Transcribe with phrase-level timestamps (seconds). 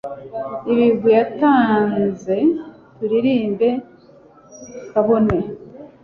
[0.71, 2.35] Ibigwi yatanze
[2.95, 3.69] tubiririmbe
[4.91, 5.37] Kabone